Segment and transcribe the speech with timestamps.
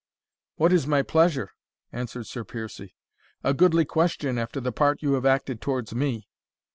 [0.55, 1.51] "What is my pleasure!"
[1.91, 2.95] answered Sir Piercie;
[3.43, 6.27] "a goodly question after the part you have acted towards me!